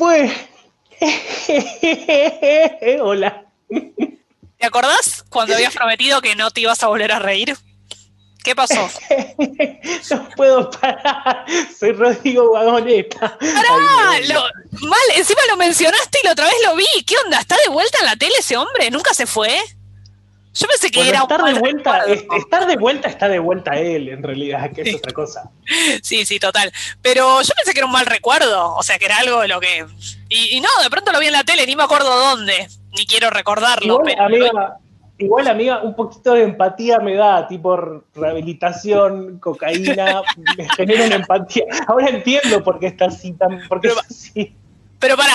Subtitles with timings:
[0.00, 0.32] Pues.
[3.02, 3.44] Hola.
[3.68, 7.54] ¿Te acordás cuando habías prometido que no te ibas a volver a reír?
[8.42, 8.90] ¿Qué pasó?
[10.10, 11.44] no puedo parar.
[11.78, 13.36] Soy Rodrigo Vagoneta.
[13.38, 14.48] ¡Pará!
[14.80, 16.86] mal, encima lo mencionaste y la otra vez lo vi.
[17.06, 17.38] ¿Qué onda?
[17.38, 18.90] ¿Está de vuelta en la tele ese hombre?
[18.90, 19.60] ¿Nunca se fue?
[20.60, 22.04] Yo pensé que era estar de vuelta,
[22.36, 25.50] estar de vuelta está de vuelta él, en realidad, que es otra cosa.
[26.02, 26.70] Sí, sí, total.
[27.00, 29.58] Pero yo pensé que era un mal recuerdo, o sea, que era algo de lo
[29.58, 29.86] que.
[30.28, 33.30] Y, no, de pronto lo vi en la tele, ni me acuerdo dónde, ni quiero
[33.30, 34.02] recordarlo.
[34.06, 34.76] Igual, amiga,
[35.16, 40.20] igual, amiga, un poquito de empatía me da, tipo rehabilitación, cocaína,
[40.58, 41.64] me genera una empatía.
[41.86, 43.66] Ahora entiendo por qué está así tan.
[43.66, 44.54] Por qué es así.
[45.00, 45.32] Pero para,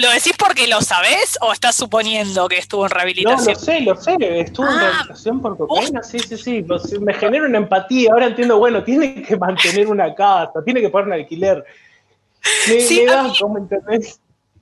[0.00, 3.46] ¿lo, decís porque lo sabés o estás suponiendo que estuvo en rehabilitación?
[3.46, 6.66] No, lo sé, lo sé, estuvo en ah, rehabilitación por cocaína, sí, sí, sí,
[7.00, 11.06] me genera una empatía, ahora entiendo, bueno, tiene que mantener una casa, tiene que poner
[11.06, 11.64] un alquiler.
[12.66, 13.06] sí,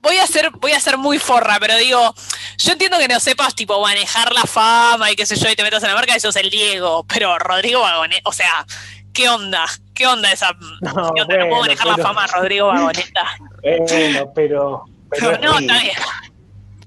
[0.01, 2.13] Voy a ser, voy a ser muy forra, pero digo,
[2.57, 5.63] yo entiendo que no sepas tipo manejar la fama y qué sé yo, y te
[5.63, 8.65] metas en la marca, eso es el Diego, pero Rodrigo Vagonet, o sea,
[9.13, 9.65] ¿qué onda?
[9.95, 10.51] ¿Qué onda esa?
[10.81, 13.25] No, no puedo manejar la fama, Rodrigo Vagoneta.
[13.63, 14.85] Bueno, pero.
[15.09, 15.95] pero no, está bien.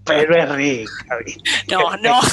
[0.05, 1.19] Pero es rica,
[1.71, 2.21] No, no.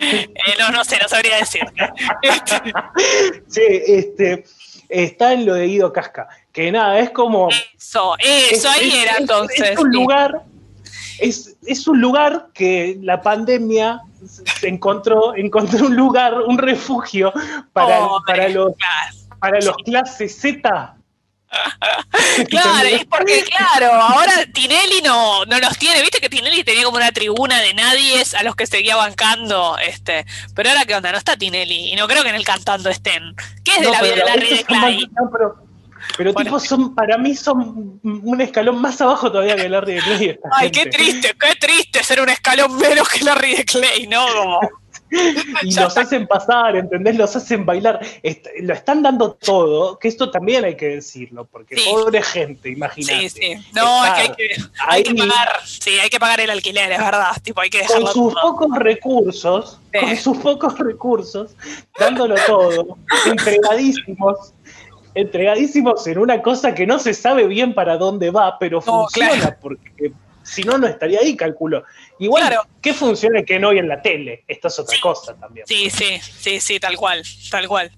[0.00, 1.60] Eh, no, no sé, no sabría decir.
[3.48, 4.44] sí, este,
[4.88, 7.50] está en lo de Guido Casca, que nada, es como...
[7.50, 9.72] Eso, eso, ahí era entonces.
[9.72, 10.42] Es un lugar,
[11.18, 14.00] es, es, un lugar que la pandemia
[14.62, 17.32] encontró, encontró un lugar, un refugio
[17.72, 18.72] para, para, los,
[19.38, 20.96] para los clases Z.
[22.48, 26.00] claro, es porque, claro, ahora Tinelli no, no los tiene.
[26.00, 29.76] Viste que Tinelli tenía como una tribuna de nadies a los que seguía bancando.
[29.78, 31.12] este Pero ahora, ¿qué onda?
[31.12, 31.92] No está Tinelli.
[31.92, 33.34] Y no creo que en el cantando estén.
[33.64, 35.10] ¿Qué es de la vida de Larry de Clay?
[36.16, 40.38] pero, tipo, son, para mí son un escalón más abajo todavía que Larry de Clay.
[40.52, 44.26] Ay, qué triste, qué triste ser un escalón menos que Larry de Clay, ¿no?
[44.26, 44.81] Como
[45.62, 47.16] y los hacen pasar, ¿entendés?
[47.16, 48.00] Los hacen bailar.
[48.60, 53.28] lo están dando todo, que esto también hay que decirlo, porque pobre gente, imagínate.
[53.28, 53.66] Sí, sí.
[53.74, 54.56] No, es que hay que,
[54.86, 57.32] hay que, pagar, sí, hay que pagar el alquiler, es verdad.
[57.42, 61.54] Tipo, hay que con sus pocos recursos, con sus pocos recursos,
[61.98, 64.54] dándolo todo, entregadísimos
[65.14, 70.12] entregadísimos en una cosa que no se sabe bien para dónde va, pero funciona porque
[70.42, 71.84] si no, no estaría ahí, calculo.
[72.18, 72.66] Igual, claro.
[72.80, 74.44] ¿qué funciona y qué no hay en la tele?
[74.46, 75.66] Esto es otra cosa también.
[75.66, 77.90] Sí, sí, sí, sí, tal cual, tal cual.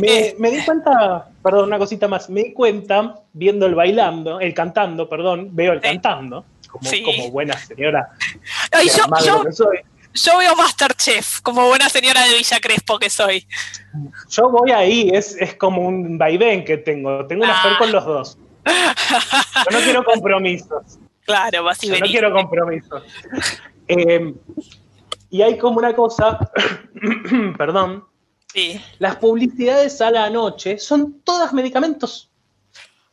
[0.00, 5.08] Me, di cuenta, perdón, una cosita más, me di cuenta viendo el bailando, el cantando,
[5.08, 8.10] perdón, veo el cantando, como, como, buena señora.
[9.24, 9.70] yo,
[10.14, 13.46] yo, veo Masterchef, como buena señora de Villa Crespo que soy.
[14.30, 18.04] Yo voy ahí, es, es como un vaivén que tengo, tengo una fe con los
[18.04, 18.38] dos.
[18.64, 20.98] Yo no quiero compromisos.
[21.24, 23.02] Claro, vas No quiero compromisos.
[23.88, 24.34] Eh,
[25.30, 26.38] y hay como una cosa,
[27.58, 28.04] perdón,
[28.52, 28.80] sí.
[28.98, 32.30] las publicidades a la noche son todas medicamentos.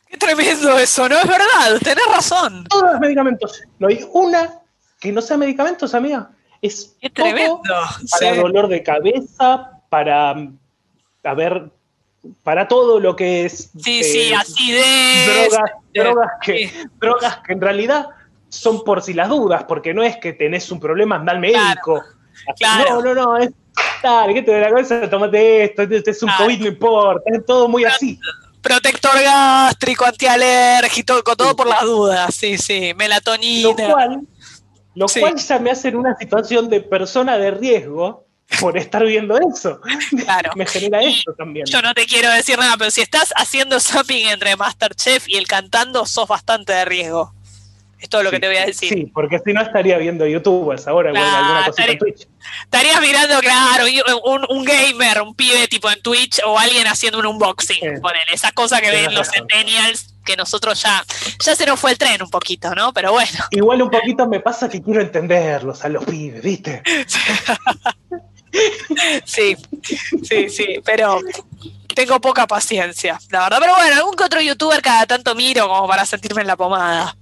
[0.08, 1.20] Qué tremendo eso, ¿no?
[1.20, 2.66] Es verdad, tenés razón.
[2.66, 3.62] Todas medicamentos.
[3.78, 4.60] No hay una
[5.00, 6.32] que no sea medicamentos, amiga.
[6.62, 7.62] Es Qué tremendo.
[8.12, 11.72] Para dolor de cabeza, para, a ver,
[12.44, 13.72] para todo lo que es.
[13.82, 15.50] Sí, sí, eh, acidez.
[15.50, 18.08] Drogas, drogas, que, drogas que en realidad
[18.50, 22.04] son por si las dudas, porque no es que tenés un problema, anda al médico.
[22.58, 23.52] Claro, No, no, no, es.
[24.04, 25.10] Dale, ¿qué te da la cabeza?
[25.10, 28.20] Tómate esto, este es un COVID, no importa, es todo muy así.
[28.62, 33.70] Protector gástrico, antialérgico, todo por las dudas, sí, sí, melatonina.
[33.70, 34.28] Lo cual,
[34.96, 38.26] lo cual ya me hace en una situación de persona de riesgo,
[38.60, 39.80] por estar viendo eso.
[40.26, 40.52] Claro.
[40.56, 41.66] Me genera eso también.
[41.66, 45.48] Yo no te quiero decir nada, pero si estás haciendo shopping entre Masterchef y el
[45.48, 47.34] cantando, sos bastante de riesgo.
[48.00, 48.90] Es todo lo que te voy a decir.
[48.90, 52.28] Sí, porque si no estaría viendo YouTube ahora alguna cosa en Twitch.
[52.64, 53.86] Estarías mirando, claro,
[54.50, 58.80] un, gamer, un pibe tipo en Twitch o alguien haciendo un unboxing, ponele, esas cosas
[58.82, 61.04] que ven los centennials que nosotros ya,
[61.44, 62.94] ya se nos fue el tren un poquito, ¿no?
[62.94, 63.32] Pero bueno.
[63.52, 66.84] Igual un poquito me pasa que quiero entenderlos a los pibes, ¿viste?
[69.26, 69.56] sí,
[70.24, 71.20] sí, sí, pero
[71.96, 73.58] tengo poca paciencia, la verdad.
[73.62, 77.16] Pero bueno, algún que otro youtuber cada tanto miro como para sentirme en la pomada.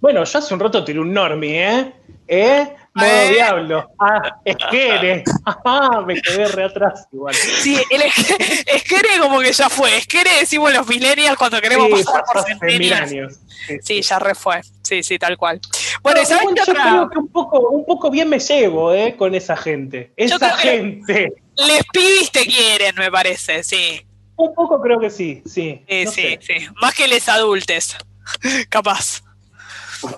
[0.00, 1.92] Bueno, yo hace un rato tiré un normie, ¿eh?
[2.28, 2.76] ¿Eh?
[2.94, 3.30] Modo eh.
[3.32, 3.90] diablo.
[3.98, 5.24] Ah, Esquere.
[5.44, 7.34] Ah, me quedé re atrás igual.
[7.34, 9.96] Sí, el Esquere como que ya fue.
[9.96, 13.40] Esquere decimos los millennials cuando queremos pasar por centennials.
[13.66, 14.60] Sí, sí, ya re fue.
[14.82, 15.60] Sí, sí, tal cual.
[16.02, 19.34] Bueno, no, ¿saben yo creo que un poco, un poco bien me llevo eh, con
[19.34, 20.12] esa gente.
[20.16, 21.32] Esa gente.
[21.56, 24.06] Les pibis te quieren, me parece, sí.
[24.36, 25.82] Un poco creo que sí, sí.
[25.88, 26.54] Sí, sí, sí.
[26.80, 27.96] Más que les adultes.
[28.68, 29.23] Capaz.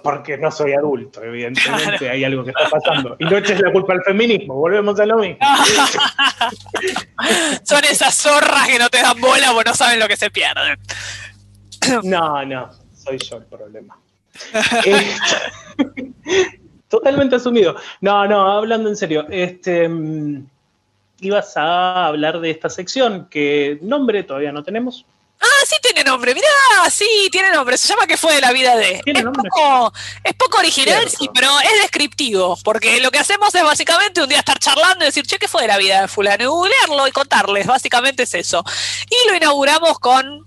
[0.03, 3.17] Porque no soy adulto, evidentemente hay algo que está pasando.
[3.19, 5.39] Y no eches la culpa al feminismo, volvemos a lo mismo.
[7.65, 10.79] Son esas zorras que no te dan bola o no saben lo que se pierden.
[12.03, 13.97] No, no, soy yo el problema.
[14.85, 15.17] Eh,
[16.89, 17.77] totalmente asumido.
[18.01, 20.47] No, no, hablando en serio, este mm,
[21.21, 25.07] ibas a hablar de esta sección que nombre todavía no tenemos.
[25.41, 26.47] Ah, sí tiene nombre, mirá,
[26.91, 29.03] sí, tiene nombre, se llama ¿Qué fue de la vida de?
[29.05, 29.93] Es poco,
[30.25, 34.39] es poco, original, sí, pero es descriptivo, porque lo que hacemos es básicamente un día
[34.39, 36.43] estar charlando y decir, che, ¿qué fue de la vida de fulano?
[36.43, 38.65] Y googlearlo y contarles, básicamente es eso.
[39.11, 40.47] Y lo inauguramos con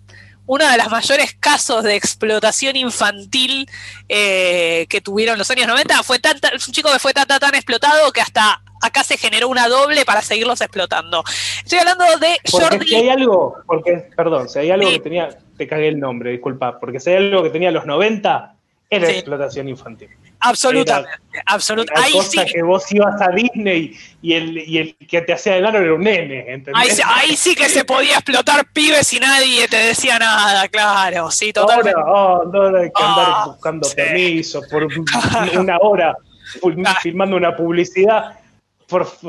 [0.50, 3.70] uno de los mayores casos de explotación infantil
[4.08, 6.02] eh, que tuvieron los años 90.
[6.02, 9.48] Fue tan, un chico que fue tan, tan, tan explotado que hasta acá se generó
[9.48, 11.24] una doble para seguirlos explotando.
[11.64, 15.68] Estoy hablando de porque Si hay algo, porque, perdón, si hay algo que tenía, te
[15.68, 18.56] cagué el nombre, disculpa, porque si hay algo que tenía los 90,
[18.90, 20.10] era explotación infantil.
[20.42, 22.08] Absolutamente, absolutamente.
[22.08, 25.66] Ahí cosa que vos ibas a Disney y el, y el que te hacía el
[25.66, 27.02] era un nene, ¿entendés?
[27.06, 32.00] Ahí, sí que se podía explotar pibes y nadie te decía nada, claro, sí, totalmente.
[32.00, 34.88] Ahora, oh, hay que andar ah, buscando permiso por
[35.60, 36.16] una hora
[37.02, 38.39] filmando una publicidad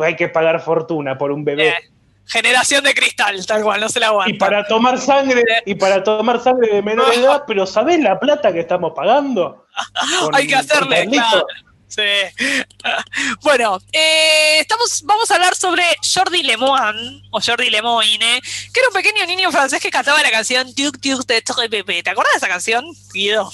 [0.02, 1.68] hay que pagar fortuna por un bebé.
[1.68, 1.90] Eh,
[2.26, 4.34] generación de cristal, tal cual, no se la aguanta.
[4.34, 8.52] Y para tomar sangre, y para tomar sangre de menor edad, pero ¿sabés la plata
[8.52, 9.66] que estamos pagando?
[10.32, 11.46] hay que hacerle, claro.
[11.88, 12.02] Sí.
[13.42, 18.40] Bueno, eh, estamos, vamos a hablar sobre Jordi Lemoine, o Jordi Lemoine,
[18.72, 22.02] que era un pequeño niño francés que cantaba la canción Duke Duke de Pepe.
[22.02, 23.50] ¿Te acuerdas de esa canción, Guido?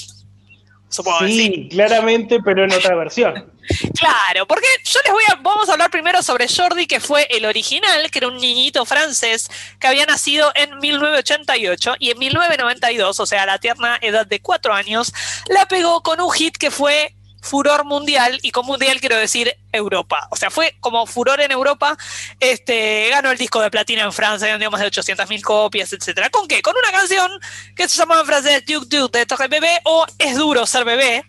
[0.88, 3.52] Sí, claramente, pero en otra versión.
[3.98, 7.44] Claro, porque yo les voy a, vamos a hablar primero sobre Jordi, que fue el
[7.44, 9.50] original, que era un niñito francés
[9.80, 14.40] que había nacido en 1988 y en 1992, o sea, a la tierna edad de
[14.40, 15.12] cuatro años,
[15.48, 20.28] la pegó con un hit que fue furor mundial, y con mundial quiero decir Europa.
[20.30, 21.96] O sea, fue como furor en Europa,
[22.40, 26.30] este, ganó el disco de platino en Francia, vendió más de 800.000 copias, etc.
[26.30, 26.62] ¿Con qué?
[26.62, 27.30] Con una canción
[27.74, 31.24] que se llamaba en francés Duke Duke de Torre Bebé o Es duro ser bebé,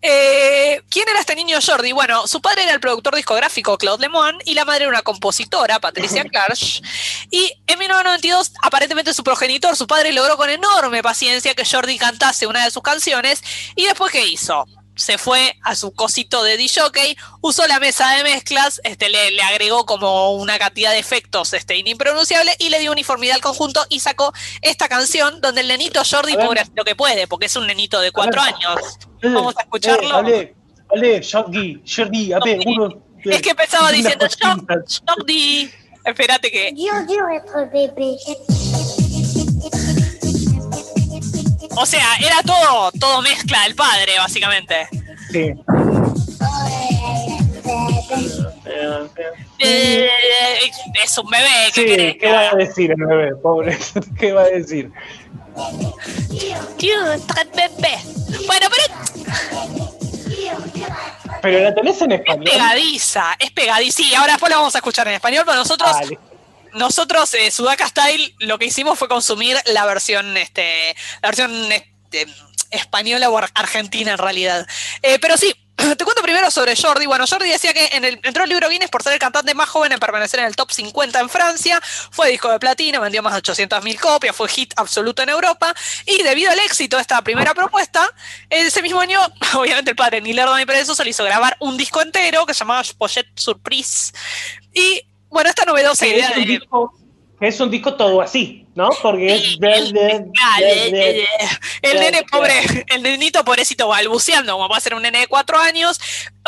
[0.00, 1.92] eh, ¿Quién era este niño Jordi?
[1.92, 5.80] Bueno, su padre era el productor discográfico Claude Lemoine y la madre era una compositora,
[5.80, 6.58] Patricia Clark.
[7.30, 12.46] Y en 1992, aparentemente su progenitor, su padre, logró con enorme paciencia que Jordi cantase
[12.46, 13.42] una de sus canciones.
[13.74, 14.66] ¿Y después qué hizo?
[14.94, 19.86] Se fue a su cosito de DJ, usó la mesa de mezclas, este, le, agregó
[19.86, 24.32] como una cantidad de efectos este, inimpronunciables y le dio uniformidad al conjunto y sacó
[24.60, 28.12] esta canción donde el nenito Jordi pobre lo que puede, porque es un nenito de
[28.12, 28.98] cuatro años.
[29.22, 30.28] Vamos a escucharlo.
[30.28, 30.54] Eh,
[31.30, 33.02] Jordi, Jordi, a ver, uno.
[33.24, 34.26] Es que empezaba diciendo
[35.06, 35.70] Jordi.
[36.04, 36.74] Espérate que.
[36.76, 36.92] Yo
[41.76, 44.88] O sea, era todo, todo mezcla del padre, básicamente.
[45.30, 45.52] Sí.
[49.58, 50.08] Eh,
[51.02, 51.70] es un bebé.
[51.74, 53.36] ¿qué, sí, ¿qué va a decir el bebé?
[53.36, 53.78] Pobre.
[54.18, 54.90] ¿Qué va a decir?
[57.54, 57.98] bebé.
[58.46, 58.84] Bueno, pero.
[61.40, 62.46] Pero la tenés en español.
[62.46, 63.96] Es pegadiza, es pegadiza.
[63.96, 65.90] Sí, ahora después la vamos a escuchar en español, pero nosotros
[66.74, 72.26] nosotros, eh, Sudaka Style, lo que hicimos fue consumir la versión, este, la versión este,
[72.70, 74.66] española o argentina en realidad.
[75.02, 77.06] Eh, pero sí, te cuento primero sobre Jordi.
[77.06, 79.68] Bueno, Jordi decía que en el, entró el libro Guinness por ser el cantante más
[79.68, 81.80] joven en permanecer en el top 50 en Francia.
[82.10, 85.74] Fue disco de platino, vendió más de 800.000 copias, fue hit absoluto en Europa.
[86.06, 88.10] Y debido al éxito de esta primera propuesta,
[88.50, 89.20] ese mismo año,
[89.54, 92.60] obviamente el padre ni Lerdo ni Perezoso le hizo grabar un disco entero que se
[92.60, 94.12] llamaba Pochette Surprise.
[94.74, 96.92] Y bueno, esta novedosa idea es un, disco,
[97.40, 98.90] es un disco todo así, ¿no?
[99.02, 99.96] Porque es el,
[101.82, 105.58] el nene pobre, el nenito pobrecito balbuceando, como va a ser un nene de cuatro
[105.58, 106.00] años.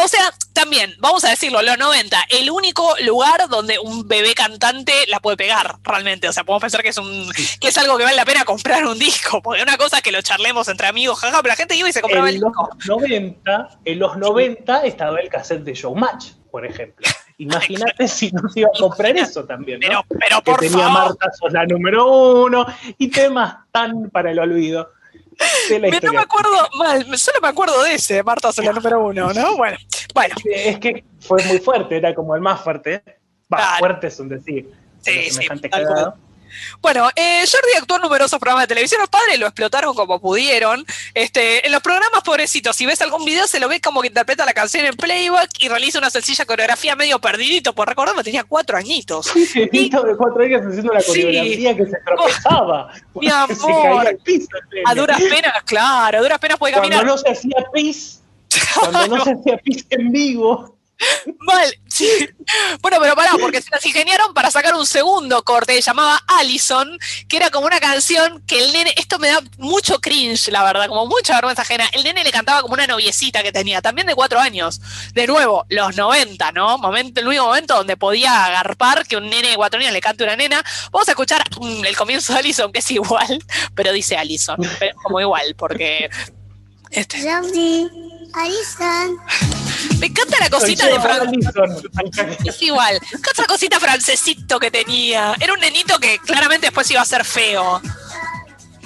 [0.03, 4.93] O sea, también, vamos a decirlo, los 90, el único lugar donde un bebé cantante
[5.09, 6.29] la puede pegar, realmente.
[6.29, 7.29] O sea, podemos pensar que es un
[7.61, 10.13] que es algo que vale la pena comprar un disco, porque una cosa es que
[10.13, 12.71] lo charlemos entre amigos, jaja, pero la gente iba y se compraba el disco.
[12.87, 17.09] 90, en los 90 estaba el cassette de Showmatch, por ejemplo.
[17.39, 20.05] Imagínate si no se iba a comprar eso también, ¿no?
[20.09, 22.65] Pero, pero por que tenía Marta sos la número uno
[22.97, 24.91] y temas tan para el olvido.
[25.71, 29.57] no me acuerdo mal, solo me acuerdo de ese, Marta sos la número uno, ¿no?
[29.57, 29.77] Bueno,
[30.15, 30.35] bueno.
[30.45, 33.03] Es que fue muy fuerte, era como el más fuerte.
[33.53, 34.73] Va, fuerte es un decir.
[35.01, 35.47] Sí, sí,
[36.81, 39.01] Bueno, eh, Jordi actuó en numerosos programas de televisión.
[39.01, 40.85] Los padres lo explotaron como pudieron.
[41.15, 44.45] Este, en los programas, pobrecitos, si ves algún video, se lo ve como que interpreta
[44.45, 47.75] la canción en playback y realiza una sencilla coreografía medio perdidito.
[47.75, 49.27] Por recordar, tenía cuatro añitos.
[49.27, 52.93] Sí, y, de cuatro años haciendo la coreografía que se tropezaba.
[53.15, 54.19] mi amor.
[54.87, 57.05] a duras penas, claro, a duras penas puede caminar.
[57.05, 58.23] Cuando no se hacía pis,
[58.79, 60.75] cuando no se hacía pis en vivo.
[61.39, 62.29] Mal, sí.
[62.81, 66.99] Bueno, pero pará, porque se las ingeniaron para sacar un segundo corte, llamaba Allison,
[67.29, 70.89] que era como una canción que el nene, esto me da mucho cringe, la verdad,
[70.89, 71.89] como mucha vergüenza ajena.
[71.93, 74.81] El nene le cantaba como una noviecita que tenía, también de cuatro años.
[75.15, 76.79] De nuevo, los 90, ¿no?
[76.79, 80.25] Momento, el único momento donde podía agarpar que un nene de cuatro años le cante
[80.25, 80.65] una nena.
[80.91, 83.43] Vamos a escuchar mm, el comienzo de Allison, que es igual,
[83.75, 84.57] pero dice Allison,
[85.03, 86.11] como igual, porque.
[86.91, 87.23] Este.
[89.99, 90.97] Me encanta la cosita de
[92.45, 93.01] Es igual.
[93.33, 95.35] Esa cosita francesito que tenía.
[95.41, 97.81] Era un nenito que claramente después iba a ser feo.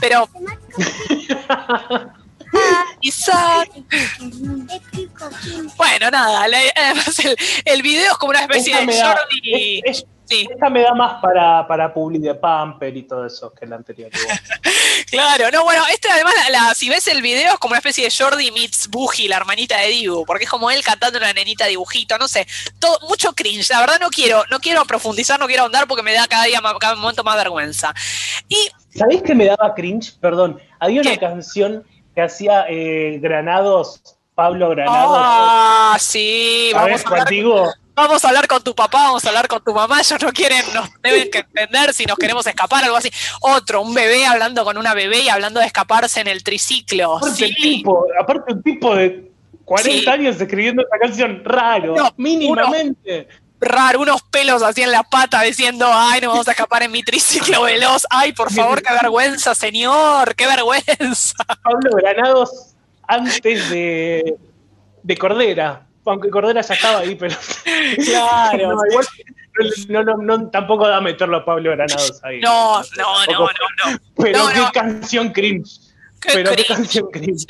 [0.00, 0.28] Pero.
[3.02, 3.70] Isaac.
[5.76, 6.44] Bueno, nada.
[6.44, 9.82] Además, el, el, video es como una especie de Jordi.
[10.30, 14.10] Esta me da más para, para Publi de Pamper y todo eso que la anterior.
[15.10, 18.10] claro, no, bueno, este además, la, si ves el video, es como una especie de
[18.10, 22.18] Jordi meets Boogie, la hermanita de Dibu, porque es como él cantando una nenita dibujito,
[22.18, 22.46] no sé,
[22.78, 23.70] todo, mucho cringe.
[23.70, 26.60] La verdad no quiero, no quiero profundizar, no quiero ahondar porque me da cada día
[26.78, 27.94] cada momento más vergüenza.
[28.48, 28.56] Y.
[28.90, 30.18] ¿Sabéis que me daba cringe?
[30.20, 34.02] Perdón, había una canción que hacía eh, Granados,
[34.34, 35.16] Pablo Granados.
[35.18, 39.62] Ah, sí, vamos a contigo vamos a hablar con tu papá, vamos a hablar con
[39.62, 43.10] tu mamá, ellos no quieren, nos deben que entender si nos queremos escapar, algo así.
[43.40, 47.16] Otro, un bebé hablando con una bebé y hablando de escaparse en el triciclo.
[47.16, 49.30] Aparte, un, tipo, aparte un tipo de
[49.64, 53.28] 40 años escribiendo esta canción, raro, mínimamente.
[53.60, 57.02] raro, unos pelos así en la pata diciendo, ay, no vamos a escapar en mi
[57.02, 61.34] triciclo veloz, ay, por favor, qué vergüenza, señor, qué vergüenza.
[61.62, 62.74] Pablo Granados
[63.06, 64.36] antes de,
[65.02, 67.36] de Cordera aunque Cordera ya estaba ahí, pero.
[68.04, 68.76] Claro.
[69.88, 72.40] no, no, no, tampoco da meterlo a Pablo Granados ahí.
[72.40, 75.80] No, no, no, no, Pero qué canción cringe.
[76.32, 77.46] pero qué canción cringe,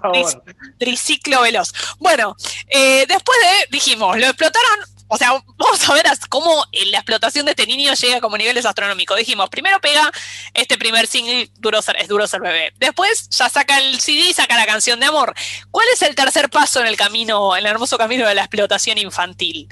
[0.00, 0.44] favor.
[0.78, 1.72] Triciclo veloz.
[1.98, 2.36] Bueno,
[2.68, 4.80] eh, después de, dijimos, lo explotaron
[5.14, 9.18] o sea, vamos a ver cómo la explotación de este niño llega como niveles astronómicos.
[9.18, 10.10] Dijimos, primero pega
[10.54, 12.72] este primer single, duro ser, es duro ser bebé.
[12.78, 15.34] Después ya saca el CD y saca la canción de amor.
[15.70, 18.96] ¿Cuál es el tercer paso en el camino, en el hermoso camino de la explotación
[18.96, 19.68] infantil?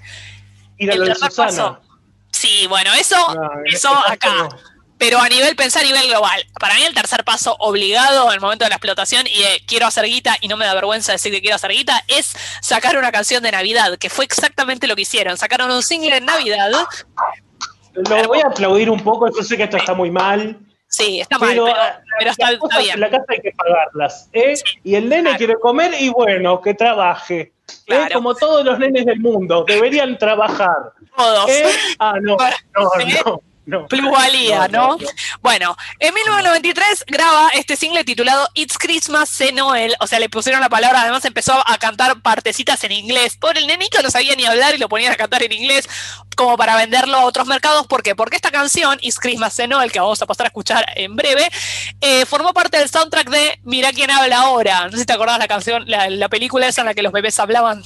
[0.76, 1.80] Y el tercer paso.
[2.30, 3.16] Sí, bueno, eso,
[3.64, 4.46] eso acá
[5.00, 6.44] pero a nivel pensar a nivel global.
[6.60, 10.04] Para mí el tercer paso obligado en el momento de la explotación y quiero hacer
[10.04, 13.42] guita y no me da vergüenza decir que quiero hacer guita es sacar una canción
[13.42, 15.38] de Navidad, que fue exactamente lo que hicieron.
[15.38, 16.70] Sacaron un single en Navidad.
[17.94, 20.58] Lo voy a aplaudir un poco, yo sé que esto está muy mal.
[20.86, 21.58] Sí, está mal,
[22.18, 22.94] pero, está, bien.
[22.94, 24.28] En la casa hay que pagarlas.
[24.34, 24.54] ¿eh?
[24.84, 27.52] y el nene quiere comer y bueno, que trabaje.
[27.86, 28.08] ¿eh?
[28.12, 30.92] Como todos los nenes del mundo, deberían trabajar.
[31.16, 31.48] Todos.
[31.48, 31.70] ¿Eh?
[31.98, 32.36] Ah, no,
[32.76, 32.90] no,
[33.24, 33.42] no.
[33.88, 34.98] Plusvalía, ¿no?
[35.40, 39.94] Bueno, en 1993 graba este single titulado It's Christmas, Se Noel.
[40.00, 43.36] O sea, le pusieron la palabra, además empezó a cantar partecitas en inglés.
[43.36, 45.88] Por el nenito no sabía ni hablar y lo ponían a cantar en inglés
[46.36, 47.86] como para venderlo a otros mercados.
[47.86, 48.14] ¿Por qué?
[48.14, 51.48] Porque esta canción, It's Christmas, Se Noel, que vamos a pasar a escuchar en breve,
[52.00, 54.86] eh, formó parte del soundtrack de Mira quién habla ahora.
[54.86, 57.12] No sé si te acordás la canción, la, la película esa en la que los
[57.12, 57.84] bebés hablaban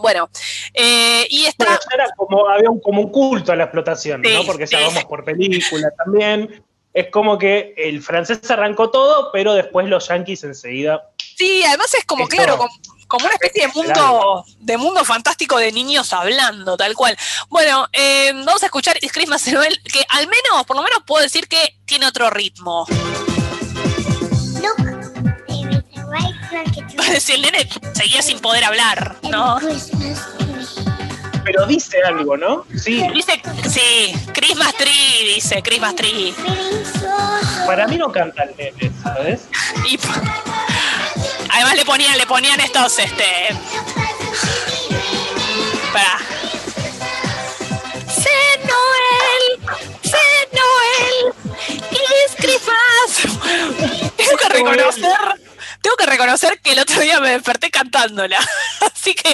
[0.00, 0.30] bueno,
[0.74, 1.78] eh, y era
[2.16, 4.44] como, había un, como un culto a la explotación, ¿no?
[4.44, 6.64] Porque ya vamos por película también.
[6.92, 11.08] Es como que el francés arrancó todo, pero después los yankees enseguida.
[11.36, 12.58] Sí, además es como, claro,
[13.06, 17.16] como, una especie de mundo, de mundo fantástico de niños hablando, tal cual.
[17.48, 21.46] Bueno, eh, vamos a escuchar Christmas Noel, que al menos, por lo menos puedo decir
[21.48, 22.86] que tiene otro ritmo.
[27.20, 29.58] Si el nene seguía sin poder hablar, ¿no?
[31.44, 32.66] Pero dice algo, ¿no?
[32.76, 33.06] Sí.
[33.12, 36.34] Dice, sí, Christmas Tree, dice, Christmas Tree.
[37.66, 39.48] Para mí no canta el nene, ¿sabes?
[39.88, 39.98] Y
[41.50, 43.24] además le ponían, le ponían estos, este.
[45.92, 46.18] Para.
[48.06, 48.30] Se
[48.66, 50.18] Noel, Se
[50.52, 51.34] Noel,
[52.26, 54.10] es Christmas.
[54.16, 55.39] Tengo que reconocer
[55.80, 58.38] tengo que reconocer que el otro día me desperté cantándola.
[58.94, 59.32] Así que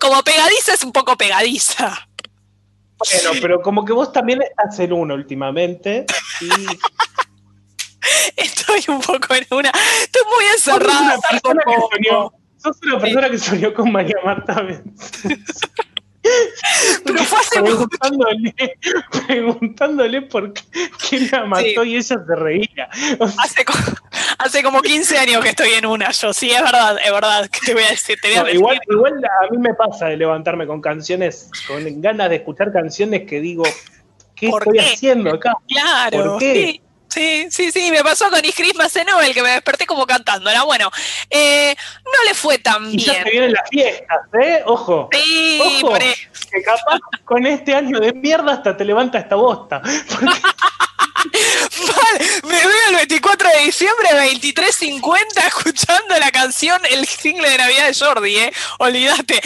[0.00, 2.08] como pegadiza es un poco pegadiza.
[2.98, 6.06] Bueno, pero como que vos también estás en uno últimamente.
[8.36, 9.70] Estoy un poco en una.
[10.02, 11.18] Estoy muy encerrada.
[12.58, 14.54] Sos una persona que soñó, con María Marta
[17.04, 18.54] Pero fue hace preguntándole,
[19.26, 20.62] preguntándole por qué,
[21.08, 22.88] quién la mató y ella se reía.
[23.38, 23.64] hace,
[24.62, 27.74] como 15 años que estoy en una, yo sí, es verdad, es verdad, que te
[27.74, 28.18] voy a decir.
[28.52, 33.26] igual, igual a mí me pasa de levantarme con canciones, con ganas de escuchar canciones
[33.26, 33.64] que digo,
[34.34, 35.54] ¿qué estoy haciendo acá?
[35.68, 36.80] Claro, ¿Por qué?
[37.08, 40.50] Sí, sí, sí, me pasó con Is Christmas en Nobel, que me desperté como cantando.
[40.50, 40.90] Era bueno,
[41.30, 41.74] eh,
[42.04, 43.06] no le fue tan y bien.
[43.06, 44.62] Ya se vienen las fiestas, ¿eh?
[44.66, 45.08] Ojo.
[45.12, 49.80] Sí, ojo, que capaz con este año de mierda hasta te levanta esta bosta.
[52.44, 57.94] me veo el 24 de diciembre, 23.50, escuchando la canción, el single de Navidad de
[57.94, 58.52] Jordi, ¿eh?
[58.78, 59.40] Olvídate.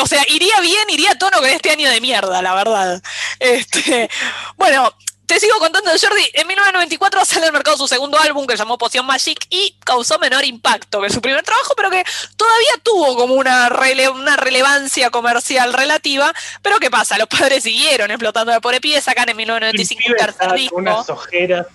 [0.00, 3.02] o sea, iría bien, iría a tono con este año de mierda, la verdad.
[3.38, 4.10] Este,
[4.56, 4.94] bueno,
[5.30, 6.28] te sigo contando de Jordi.
[6.34, 10.18] En 1994 sale al mercado su segundo álbum que se llamó Poción Magic y causó
[10.18, 12.02] menor impacto que su primer trabajo, pero que
[12.36, 13.70] todavía tuvo como una,
[14.12, 16.32] una relevancia comercial relativa.
[16.62, 17.16] Pero ¿qué pasa?
[17.16, 20.76] Los padres siguieron explotando de por pie, sacan en 1995 un tercer disco.
[20.76, 21.66] Unas ojeras.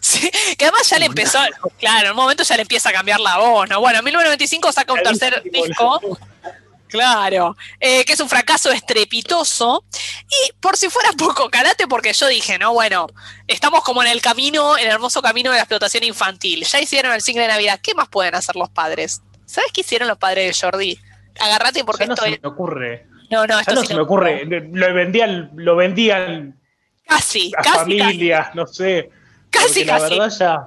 [0.00, 0.28] Sí,
[0.58, 1.38] que además ya le empezó,
[1.78, 3.78] claro, en un momento ya le empieza a cambiar la voz, ¿no?
[3.78, 6.00] Bueno, en 1995 saca un tercer disco
[6.94, 9.84] Claro, eh, que es un fracaso estrepitoso.
[10.28, 13.08] Y por si fuera poco, calate, porque yo dije, no, bueno,
[13.48, 16.64] estamos como en el camino, en el hermoso camino de la explotación infantil.
[16.64, 17.80] Ya hicieron el single de Navidad.
[17.82, 19.22] ¿Qué más pueden hacer los padres?
[19.44, 20.96] ¿Sabes qué hicieron los padres de Jordi?
[21.40, 23.08] Agarrate porque no se me ocurre.
[23.28, 24.44] No, no, esto no se me ocurre.
[24.44, 26.60] Lo vendían, lo vendían
[27.08, 29.10] casi, a casi, familias, no sé.
[29.50, 30.16] Casi, casi.
[30.16, 30.64] La verdad ya.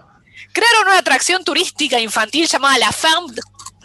[0.52, 3.34] Crearon una atracción turística infantil llamada la Femme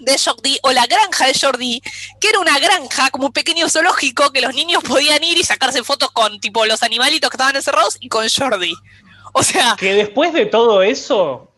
[0.05, 1.83] de Jordi o la granja de Jordi,
[2.21, 5.83] que era una granja como un pequeño zoológico que los niños podían ir y sacarse
[5.83, 8.75] fotos con tipo los animalitos que estaban encerrados y con Jordi.
[9.33, 9.77] O sea.
[9.79, 11.51] Que después de todo eso,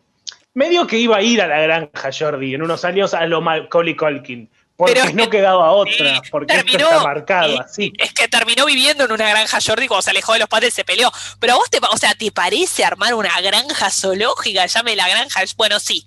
[0.53, 3.95] medio que iba a ir a la granja Jordi en unos años a lo Macaulay
[3.95, 4.49] Colkin.
[4.77, 7.93] Porque no quedaba otra, porque terminó, está marcado así.
[7.97, 10.83] Es que terminó viviendo en una granja Jordi cuando se alejó de los padres se
[10.83, 11.09] peleó.
[11.39, 14.65] Pero a vos te, o sea, ¿te parece armar una granja zoológica?
[14.65, 15.41] Llame la granja.
[15.55, 16.05] Bueno, sí.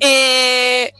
[0.00, 0.92] Eh,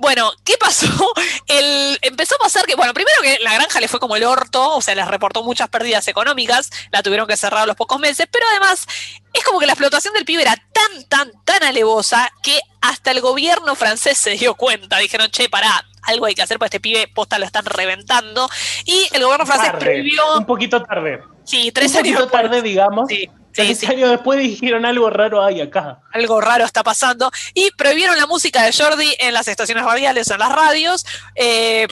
[0.00, 0.86] bueno, ¿qué pasó?
[1.46, 4.76] El, empezó a pasar que, bueno, primero que la granja le fue como el orto,
[4.76, 8.26] o sea, les reportó muchas pérdidas económicas, la tuvieron que cerrar a los pocos meses,
[8.30, 8.86] pero además
[9.32, 13.20] es como que la explotación del pibe era tan, tan, tan alevosa que hasta el
[13.20, 14.98] gobierno francés se dio cuenta.
[14.98, 18.48] Dijeron, che, pará, algo hay que hacer para este pibe, posta lo están reventando.
[18.86, 20.38] Y el gobierno francés prohibió.
[20.38, 21.22] Un poquito tarde.
[21.44, 22.20] Sí, tres un años.
[22.20, 23.08] poquito tarde, digamos.
[23.08, 23.28] Sí.
[23.52, 26.00] Sí, años después dijeron algo raro hay acá.
[26.12, 27.30] Algo raro está pasando.
[27.54, 31.88] Y prohibieron la música de Jordi en las estaciones radiales en las radios, eh,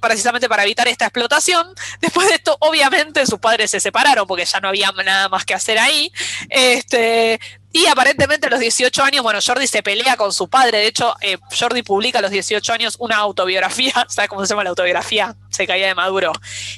[0.00, 1.66] precisamente para evitar esta explotación.
[2.00, 5.54] Después de esto, obviamente, sus padres se separaron porque ya no había nada más que
[5.54, 6.12] hacer ahí.
[6.48, 7.38] Este,
[7.72, 10.78] y aparentemente a los 18 años, bueno, Jordi se pelea con su padre.
[10.78, 13.92] De hecho, eh, Jordi publica a los 18 años una autobiografía.
[14.08, 15.36] ¿Sabes cómo se llama la autobiografía?
[15.50, 16.32] Se caía de maduro.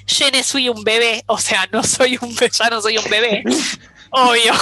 [0.06, 3.44] Yo no soy un bebé, o sea, no soy un ya no soy un bebé.
[4.16, 4.52] Obvio.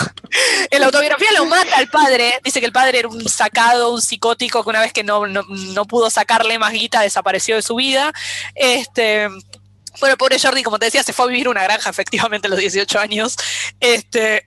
[0.70, 2.38] En la autobiografía lo mata al padre.
[2.42, 5.84] Dice que el padre era un sacado, un psicótico, que una vez que no, no,
[5.84, 8.12] pudo sacarle más guita, desapareció de su vida.
[8.54, 9.28] Este.
[10.00, 12.58] Bueno, pobre Jordi, como te decía, se fue a vivir una granja efectivamente a los
[12.58, 13.36] 18 años.
[13.78, 14.46] Este,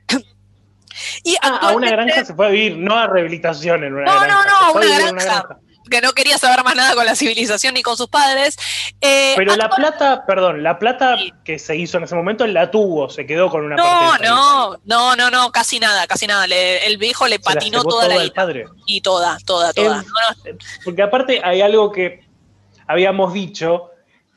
[1.23, 4.27] y ah, a una granja se fue a vivir, no a rehabilitación en una granja.
[4.27, 5.59] No, no, no, una granja.
[5.89, 8.57] Que no quería saber más nada con la civilización ni con sus padres.
[9.01, 13.09] Eh, Pero la plata, perdón, la plata que se hizo en ese momento la tuvo,
[13.09, 14.27] se quedó con una no, parte.
[14.27, 16.45] No, no, no, no, casi nada, casi nada.
[16.45, 18.33] el viejo le patinó toda la vida.
[18.85, 20.03] Y toda, toda, toda.
[20.83, 22.25] porque aparte hay algo que
[22.87, 23.91] habíamos dicho,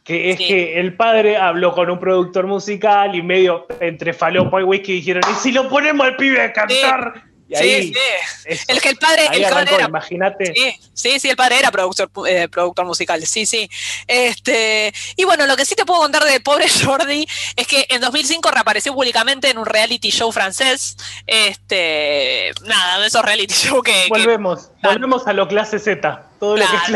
[0.04, 4.62] que es que el padre habló con un productor musical y medio entre falopo y
[4.62, 7.27] whisky dijeron, ¿y si lo ponemos al pibe a cantar?
[7.52, 8.64] Sí, sí.
[8.68, 9.86] El que el padre, el padre era.
[9.86, 10.52] Imagínate.
[10.94, 13.24] Sí, sí, el padre era productor, eh, productor musical.
[13.26, 13.68] Sí, sí.
[14.06, 18.00] Este, y bueno, lo que sí te puedo contar de pobre Jordi es que en
[18.00, 20.96] 2005 reapareció públicamente en un reality show francés.
[21.26, 24.06] Este, nada, de esos reality show que.
[24.08, 26.88] Volvemos, volvemos a lo clase Z todo lo que es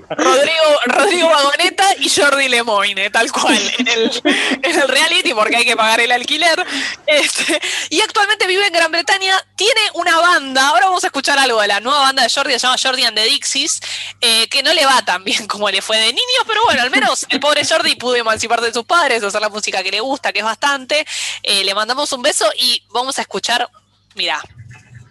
[0.00, 5.76] la Rodrigo, Rodrigo Vagoneta y Jordi Lemoyne, tal cual, en el, reality, porque hay que
[5.76, 6.64] pagar el alquiler.
[7.06, 11.60] Este, y actualmente vive en Gran Bretaña, tiene una banda, ahora vamos a escuchar algo
[11.60, 13.80] de la nueva banda de Jordi, se llama Jordi and the Dixies,
[14.20, 16.90] eh, que no le va tan bien como le fue de niño, pero bueno, al
[16.90, 20.32] menos el pobre Jordi pudo emanciparse de sus padres, hacer la música que le gusta,
[20.32, 21.04] que es bastante.
[21.42, 23.68] Eh, le mandamos un beso y vamos a escuchar,
[24.14, 24.40] mira.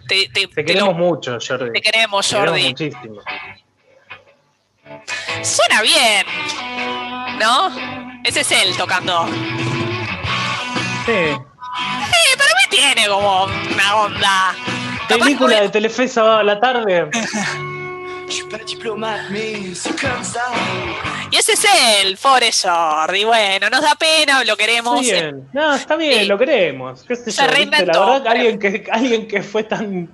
[0.08, 0.28] Te,
[0.66, 1.72] queremos mucho, Jordi.
[1.72, 2.70] Te queremos, Jordi.
[2.70, 3.22] muchísimo.
[5.44, 6.26] Suena bien,
[7.40, 7.72] ¿no?
[8.24, 9.28] Ese es él tocando.
[11.06, 11.36] Sí.
[12.06, 14.56] Sí, pero me tiene como una onda.
[15.08, 17.10] Película de Telefe sábado a la tarde.
[21.32, 21.66] Y ese es
[22.04, 23.24] él, pobre Jordi.
[23.24, 25.02] Bueno, nos da pena, lo queremos.
[25.02, 25.50] Está bien.
[25.54, 27.04] No, está bien, lo queremos.
[27.04, 30.10] ¿Qué sé yo, La verdad, alguien que, alguien que fue tan.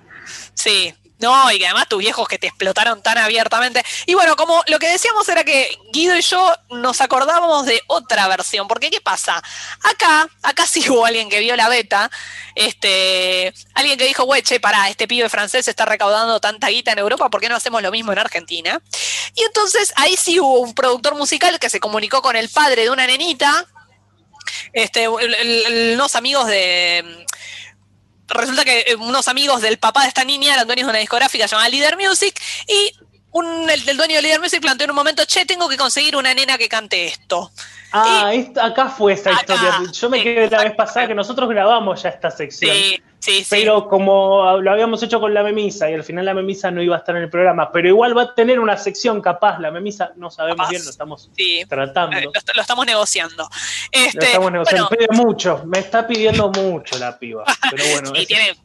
[0.54, 3.84] Sí, no, y que además tus viejos que te explotaron tan abiertamente.
[4.06, 8.28] Y bueno, como lo que decíamos era que Guido y yo nos acordábamos de otra
[8.28, 9.42] versión, porque ¿qué pasa?
[9.82, 12.12] Acá, acá sí hubo alguien que vio la beta,
[12.54, 17.00] este, alguien que dijo, güey, che, pará, este pibe francés está recaudando tanta guita en
[17.00, 18.80] Europa, ¿por qué no hacemos lo mismo en Argentina?
[19.34, 22.92] Y entonces ahí sí hubo un productor musical que se comunicó con el padre de
[22.92, 23.66] una nenita,
[24.74, 27.26] este, unos amigos de
[28.28, 31.46] resulta que eh, unos amigos del papá de esta niña eran dueños de una discográfica
[31.46, 32.94] llamada Leader Music y
[33.32, 36.34] un, el, dueño de Leader Music planteó en un momento, che, tengo que conseguir una
[36.34, 37.52] nena que cante esto.
[37.92, 39.82] Ah, acá fue esa historia.
[39.92, 42.76] Yo me quedé la vez pasada que nosotros grabamos ya esta sección.
[42.76, 43.48] Sí, sí, sí.
[43.50, 46.96] Pero como lo habíamos hecho con la memisa y al final la memisa no iba
[46.96, 50.12] a estar en el programa, pero igual va a tener una sección capaz, la memisa
[50.16, 51.30] no sabemos bien, lo estamos
[51.68, 52.18] tratando.
[52.18, 52.24] Eh,
[52.56, 53.44] lo, estamos negociando.
[53.44, 53.50] lo
[53.92, 54.90] este, estamos negociando.
[54.90, 57.44] Pide mucho, me está pidiendo mucho la piba.
[57.72, 58.56] Pero bueno, tiene,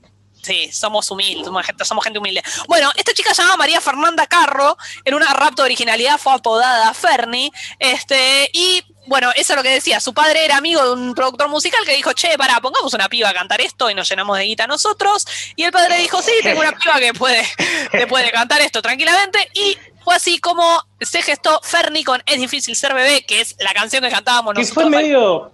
[0.42, 2.42] Sí, somos humildes, somos gente, somos gente humilde.
[2.66, 6.92] Bueno, esta chica se llama María Fernanda Carro, en una rapto de originalidad fue apodada
[6.94, 11.14] Fernie, este, y bueno, eso es lo que decía, su padre era amigo de un
[11.14, 14.36] productor musical que dijo, che, pará, pongamos una piba a cantar esto y nos llenamos
[14.36, 17.46] de guita nosotros, y el padre dijo, sí, tengo una piba que puede,
[17.92, 22.74] que puede cantar esto tranquilamente, y fue así como se gestó Fernie con Es difícil
[22.74, 24.70] ser bebé, que es la canción que cantábamos nosotros.
[24.70, 25.52] Que fue medio,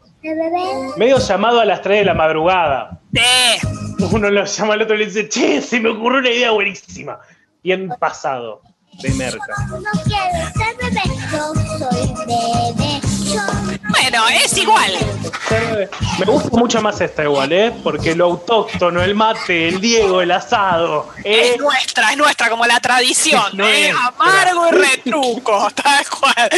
[0.97, 3.01] medio llamado a las 3 de la madrugada.
[3.15, 3.69] Sí
[4.13, 7.19] uno lo llama al otro y le dice, che, se me ocurrió una idea buenísima.
[7.63, 8.63] Bien pasado
[9.03, 9.55] de merca.
[9.71, 9.89] No.
[13.91, 14.93] Bueno, es igual.
[16.19, 17.73] Me gusta mucho más esta igual, ¿eh?
[17.83, 21.11] Porque lo autóctono, el mate, el Diego, el asado.
[21.25, 21.53] ¿eh?
[21.55, 23.61] Es nuestra, es nuestra, como la tradición.
[23.61, 23.91] ¿eh?
[23.91, 26.49] Amargo y retruco, tal cual.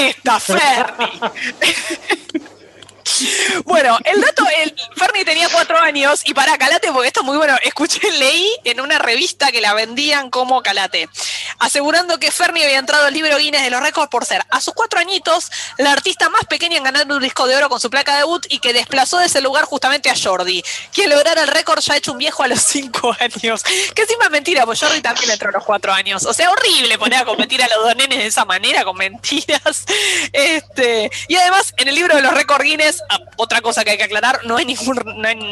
[0.00, 1.20] Esta Ferni.
[3.64, 7.36] Bueno, el dato, el Fernie tenía cuatro años y para Calate, porque esto es muy
[7.36, 11.08] bueno, escuché, leí en una revista que la vendían como Calate,
[11.58, 14.74] asegurando que Fernie había entrado al libro Guinness de los récords por ser a sus
[14.74, 18.16] cuatro añitos la artista más pequeña en ganar un disco de oro con su placa
[18.16, 21.96] debut y que desplazó de ese lugar justamente a Jordi, quien lograra el récord ya
[21.96, 23.62] hecho un viejo a los cinco años.
[23.94, 26.24] Que encima es mentira, pues Jordi también entró a los cuatro años.
[26.24, 29.84] O sea, horrible poner a competir a los dos nenes de esa manera, con mentiras.
[30.32, 33.96] Este, y además, en el libro de los récords Guinness Ah, otra cosa que hay
[33.96, 35.00] que aclarar, no hay ningún,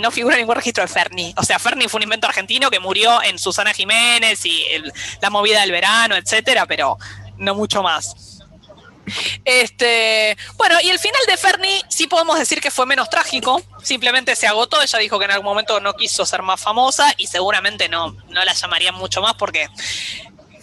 [0.01, 1.35] no, figura ningún registro de Ferni.
[1.37, 4.65] O sea, Ferni fue un invento argentino que murió en Susana Jiménez y
[5.21, 6.99] la movida del verano, etcétera, pero
[7.37, 8.15] no mucho más.
[9.45, 14.37] Este, bueno, y el final de Ferni sí podemos decir que fue menos trágico, simplemente
[14.37, 17.89] se agotó, ella dijo que en algún momento no quiso ser más famosa y seguramente
[17.89, 19.69] no, no la llamarían mucho más porque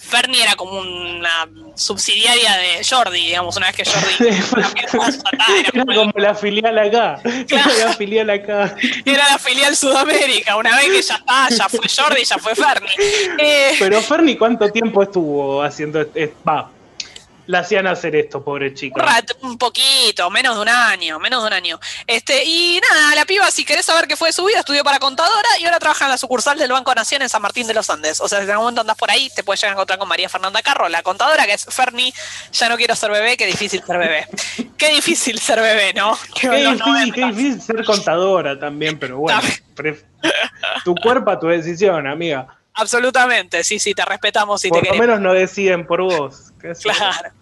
[0.10, 4.16] Fernie era como una subsidiaria de Jordi, digamos, una vez que Jordi
[5.74, 7.22] era, como la filial acá.
[7.24, 8.76] Era la filial acá.
[9.06, 10.58] Era la filial Sudamérica.
[10.58, 12.90] Una vez que ya está, ya fue Jordi, ya fue Fernie.
[13.38, 16.06] Eh, Pero Fernie, ¿cuánto tiempo estuvo haciendo?
[16.48, 16.70] Va,
[17.50, 19.04] la hacían hacer esto, pobre chica.
[19.42, 21.80] Un, poquito, menos de un año, menos de un año.
[22.06, 25.00] Este, y nada, la piba, si querés saber qué fue de su vida, estudió para
[25.00, 27.90] contadora y ahora trabaja en la sucursal del Banco Nación en San Martín de los
[27.90, 28.22] Andes.
[28.22, 30.08] O sea, si en algún momento andás por ahí, te puedes llegar a encontrar con
[30.08, 32.14] María Fernanda Carro, la contadora, que es Ferni,
[32.52, 34.28] ya no quiero ser bebé, qué difícil ser bebé.
[34.78, 36.20] qué difícil ser bebé, ¿no?
[36.40, 39.42] Qué, difícil, qué difícil ser contadora también, pero bueno.
[40.86, 42.60] tu cuerpo, tu decisión, amiga.
[42.76, 46.54] Absolutamente, sí, sí, te respetamos y por te Por lo menos no deciden por vos.
[46.60, 47.39] Claro.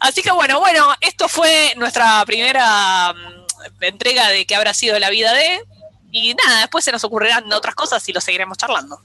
[0.00, 5.10] Así que bueno, bueno, esto fue nuestra primera mm, entrega de que habrá sido la
[5.10, 5.64] vida de.
[6.12, 9.00] Y nada, después se nos ocurrirán otras cosas y lo seguiremos charlando.